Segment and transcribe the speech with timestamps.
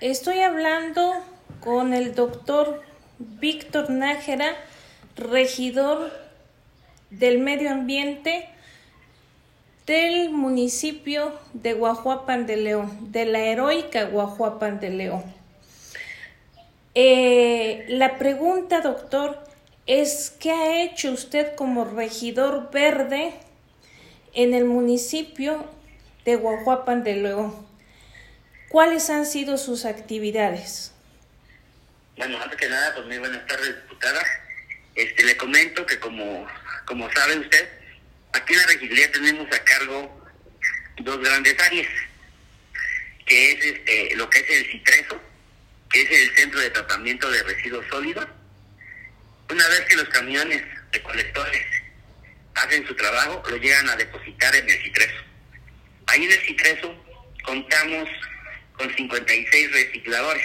[0.00, 1.12] Estoy hablando
[1.58, 2.84] con el doctor
[3.18, 4.54] Víctor Nájera,
[5.16, 6.12] regidor
[7.10, 8.48] del medio ambiente
[9.86, 15.24] del municipio de Guajuapan de León, de la heroica Guajuapan de León.
[16.94, 19.42] Eh, la pregunta, doctor,
[19.86, 23.32] es ¿qué ha hecho usted como regidor verde
[24.32, 25.64] en el municipio
[26.24, 27.67] de Guajuapan de León?
[28.68, 30.92] ¿Cuáles han sido sus actividades?
[32.18, 34.22] Bueno, antes que nada, pues muy buenas tardes, diputada.
[34.94, 36.46] Este, le comento que como,
[36.84, 37.68] como sabe usted,
[38.32, 40.30] aquí en la regiduría tenemos a cargo
[40.98, 41.88] dos grandes áreas,
[43.24, 45.22] que es este, lo que es el CITRESO,
[45.90, 48.26] que es el Centro de Tratamiento de Residuos Sólidos.
[49.50, 50.62] Una vez que los camiones
[50.92, 51.66] recolectores
[52.54, 55.24] hacen su trabajo, lo llegan a depositar en el CITRESO.
[56.08, 57.04] Ahí en el CITRESO
[57.44, 58.08] contamos
[58.78, 60.44] con 56 recicladores.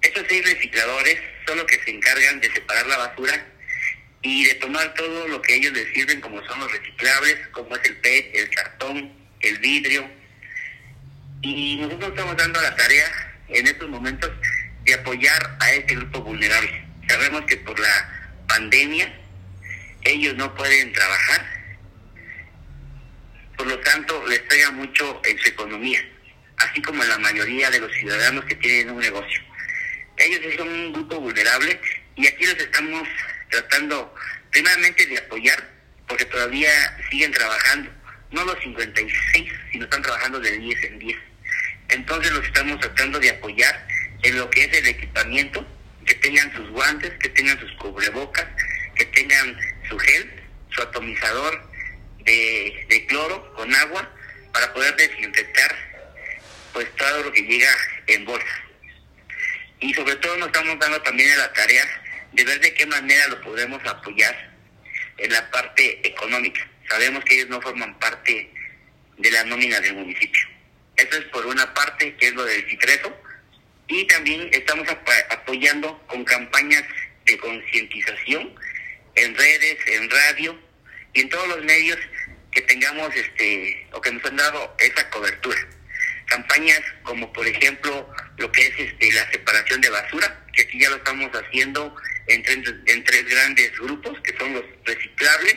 [0.00, 3.46] Estos seis recicladores son los que se encargan de separar la basura
[4.22, 7.84] y de tomar todo lo que ellos les sirven, como son los reciclables, como es
[7.84, 10.10] el PET, el cartón, el vidrio.
[11.42, 14.30] Y nosotros estamos dando la tarea en estos momentos
[14.84, 16.84] de apoyar a este grupo vulnerable.
[17.08, 19.12] Sabemos que por la pandemia
[20.02, 21.46] ellos no pueden trabajar,
[23.56, 26.00] por lo tanto les pega mucho en su economía
[26.58, 29.40] así como la mayoría de los ciudadanos que tienen un negocio.
[30.16, 31.80] Ellos son un grupo vulnerable
[32.16, 33.06] y aquí los estamos
[33.50, 34.14] tratando
[34.50, 35.76] primeramente de apoyar
[36.08, 36.70] porque todavía
[37.10, 37.90] siguen trabajando,
[38.30, 41.18] no los 56, sino están trabajando de 10 en 10.
[41.88, 43.86] Entonces los estamos tratando de apoyar
[44.22, 45.66] en lo que es el equipamiento,
[46.04, 48.46] que tengan sus guantes, que tengan sus cubrebocas,
[48.94, 49.56] que tengan
[49.88, 50.30] su gel,
[50.70, 51.68] su atomizador
[52.20, 54.10] de, de cloro con agua
[54.52, 55.95] para poder desinfectar
[56.76, 57.74] pues todo lo que llega
[58.06, 58.62] en bolsa.
[59.80, 61.86] Y sobre todo nos estamos dando también a la tarea
[62.32, 64.54] de ver de qué manera lo podemos apoyar
[65.16, 66.68] en la parte económica.
[66.86, 68.52] Sabemos que ellos no forman parte
[69.16, 70.42] de la nómina del municipio.
[70.96, 73.22] Eso es por una parte, que es lo del Citreso,
[73.88, 74.86] y también estamos
[75.30, 76.84] apoyando con campañas
[77.24, 78.54] de concientización
[79.14, 80.60] en redes, en radio
[81.14, 81.98] y en todos los medios
[82.52, 85.66] que tengamos este o que nos han dado esa cobertura
[86.26, 90.90] campañas como por ejemplo lo que es este la separación de basura, que aquí ya
[90.90, 91.94] lo estamos haciendo
[92.26, 92.44] en,
[92.86, 95.56] en tres grandes grupos, que son los reciclables,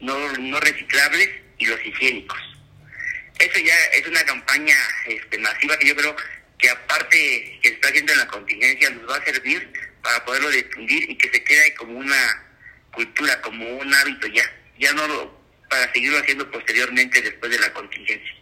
[0.00, 1.28] no, no reciclables
[1.58, 2.38] y los higiénicos.
[3.38, 6.14] Eso ya es una campaña este, masiva que yo creo
[6.58, 9.72] que aparte que está haciendo en la contingencia nos va a servir
[10.02, 12.46] para poderlo difundir y que se quede como una
[12.92, 14.44] cultura, como un hábito ya,
[14.78, 15.40] ya no lo,
[15.70, 18.34] para seguirlo haciendo posteriormente después de la contingencia.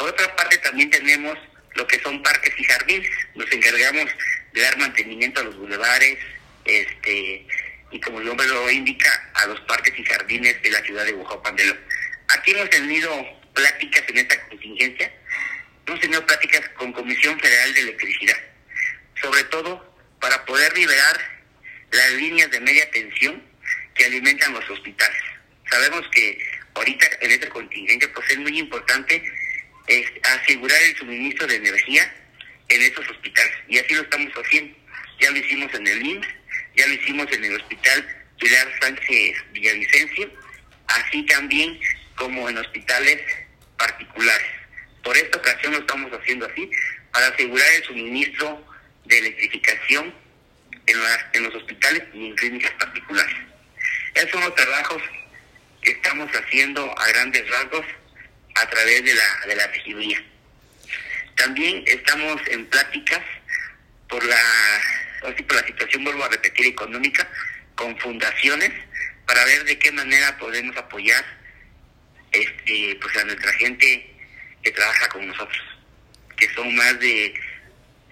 [0.00, 1.36] Por otra parte, también tenemos
[1.74, 3.10] lo que son parques y jardines.
[3.34, 4.06] Nos encargamos
[4.54, 6.16] de dar mantenimiento a los bulevares,
[6.64, 7.46] este,
[7.90, 11.12] y como el nombre lo indica, a los parques y jardines de la ciudad de
[11.12, 11.80] León.
[12.28, 13.10] Aquí hemos tenido
[13.52, 15.12] pláticas en esta contingencia,
[15.84, 18.38] hemos tenido pláticas con Comisión Federal de Electricidad,
[19.20, 21.20] sobre todo para poder liberar
[21.90, 23.42] las líneas de media tensión
[23.94, 25.22] que alimentan los hospitales.
[25.70, 26.38] Sabemos que
[26.72, 29.22] ahorita en esta contingencia pues es muy importante
[29.90, 32.14] es asegurar el suministro de energía
[32.68, 33.52] en estos hospitales.
[33.68, 34.76] Y así lo estamos haciendo.
[35.20, 36.28] Ya lo hicimos en el IMSS,
[36.76, 40.32] ya lo hicimos en el Hospital Pilar Sánchez Villavicencio,
[40.86, 41.78] así también
[42.14, 43.20] como en hospitales
[43.76, 44.46] particulares.
[45.02, 46.70] Por esta ocasión lo estamos haciendo así,
[47.12, 48.64] para asegurar el suministro
[49.06, 50.14] de electrificación
[50.86, 50.98] en,
[51.32, 53.36] en los hospitales y en clínicas particulares.
[54.14, 55.02] Esos son los trabajos
[55.82, 57.84] que estamos haciendo a grandes rasgos
[58.54, 60.22] a través de la, de la regiduría.
[61.36, 63.22] También estamos en pláticas
[64.08, 64.36] por la,
[65.20, 67.28] por la situación, vuelvo a repetir, económica,
[67.74, 68.72] con fundaciones
[69.26, 71.24] para ver de qué manera podemos apoyar
[72.32, 74.14] este, pues a nuestra gente
[74.62, 75.62] que trabaja con nosotros,
[76.36, 77.32] que son más de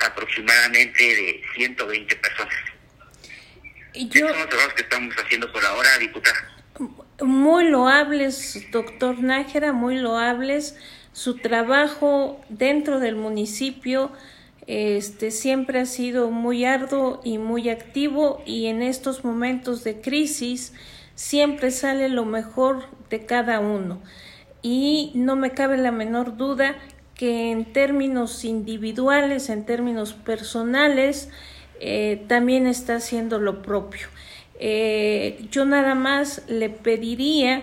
[0.01, 2.57] aproximadamente de 120 personas.
[3.93, 4.29] Y yo...
[4.29, 6.59] son los trabajos que estamos haciendo por ahora, diputada
[7.21, 10.77] muy loables, doctor Nájera, muy loables.
[11.13, 14.11] Su trabajo dentro del municipio
[14.67, 20.75] este, siempre ha sido muy arduo y muy activo y en estos momentos de crisis
[21.15, 24.01] siempre sale lo mejor de cada uno.
[24.63, 26.77] Y no me cabe la menor duda
[27.15, 31.31] que en términos individuales, en términos personales,
[31.81, 34.07] eh, también está haciendo lo propio.
[34.59, 37.63] Eh, yo nada más le pediría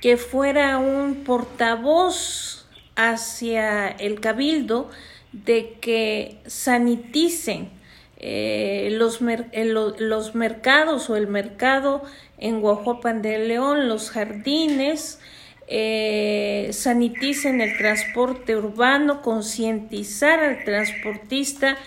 [0.00, 4.90] que fuera un portavoz hacia el cabildo,
[5.32, 7.70] de que saniticen
[8.18, 12.02] eh, los, eh, los mercados o el mercado
[12.36, 15.20] en Guajuapan de León, los jardines,
[16.70, 21.78] saniticen el transporte urbano, concientizar al transportista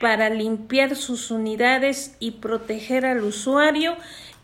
[0.00, 3.96] para limpiar sus unidades y proteger al usuario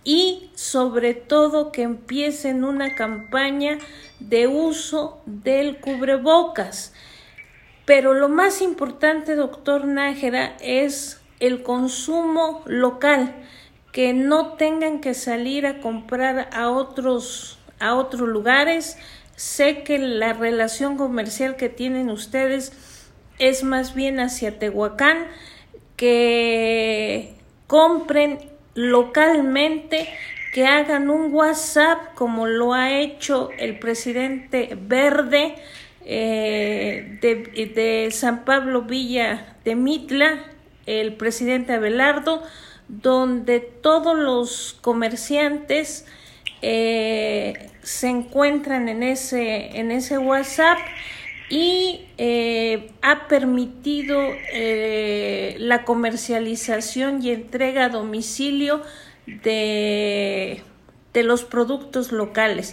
[0.05, 3.79] y sobre todo que empiecen una campaña
[4.21, 6.93] de uso del cubrebocas.
[7.87, 13.35] Pero lo más importante, doctor Nájera, es el consumo local,
[13.93, 18.99] que no tengan que salir a comprar a otros, a otros lugares.
[19.37, 22.96] Sé que la relación comercial que tienen ustedes
[23.39, 25.27] es más bien hacia Tehuacán,
[25.97, 27.35] que
[27.67, 28.39] compren
[28.75, 30.09] localmente,
[30.53, 35.55] que hagan un WhatsApp como lo ha hecho el presidente Verde
[36.05, 40.45] eh, de, de San Pablo Villa de Mitla,
[40.87, 42.43] el presidente Abelardo,
[42.89, 46.07] donde todos los comerciantes
[46.63, 50.79] eh, se encuentran en ese, en ese WhatsApp
[51.49, 54.21] y eh, ha permitido
[54.53, 58.83] eh, la comercialización y entrega a domicilio
[59.27, 60.63] de,
[61.13, 62.73] de los productos locales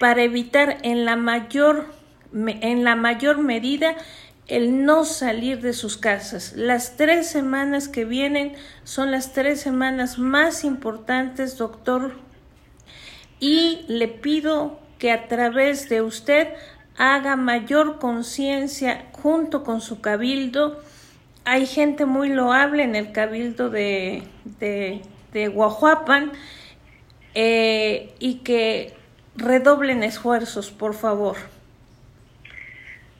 [0.00, 1.86] para evitar en la mayor
[2.34, 3.94] en la mayor medida
[4.46, 6.54] el no salir de sus casas.
[6.56, 12.14] Las tres semanas que vienen son las tres semanas más importantes, doctor,
[13.40, 16.48] y le pido que a través de usted
[16.96, 20.82] haga mayor conciencia junto con su cabildo.
[21.44, 25.02] Hay gente muy loable en el cabildo de, de,
[25.32, 26.32] de Guajuapan
[27.34, 28.94] eh, y que
[29.36, 31.36] redoblen esfuerzos, por favor.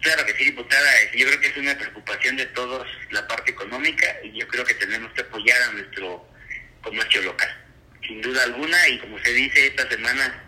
[0.01, 0.91] Claro que sí, diputada.
[1.15, 4.75] Yo creo que es una preocupación de todos la parte económica y yo creo que
[4.75, 6.27] tenemos que apoyar a nuestro
[6.83, 7.49] comercio local.
[8.07, 10.45] Sin duda alguna, y como se dice, esta semana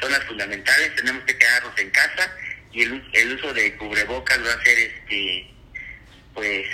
[0.00, 2.36] son las fundamentales, tenemos que quedarnos en casa
[2.72, 5.50] y el, el uso de cubrebocas va a ser, este
[6.34, 6.66] pues,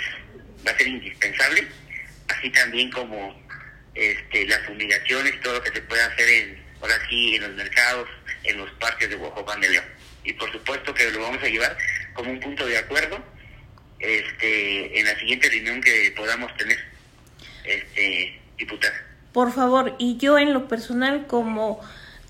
[0.65, 1.67] va a ser indispensable,
[2.27, 3.39] así también como
[3.95, 8.07] este las fumigaciones, todo lo que se puede hacer en, ahora sí, en los mercados,
[8.43, 9.85] en los parques de Guajopán de León.
[10.23, 11.77] Y por supuesto que lo vamos a llevar
[12.13, 13.23] como un punto de acuerdo
[13.99, 16.77] este, en la siguiente reunión que podamos tener,
[17.63, 19.03] este, diputada.
[19.33, 21.81] Por favor, y yo en lo personal como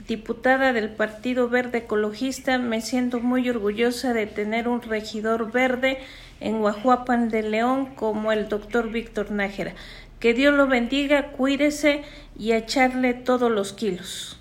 [0.08, 6.00] diputada del Partido Verde Ecologista me siento muy orgullosa de tener un regidor verde
[6.40, 9.74] en Guajuapan de León como el doctor Víctor Nájera.
[10.20, 12.04] Que Dios lo bendiga, cuídese
[12.38, 14.40] y echarle todos los kilos.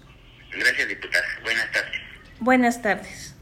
[0.52, 1.26] Gracias, diputada.
[1.42, 2.00] Buenas tardes.
[2.40, 3.35] Buenas tardes.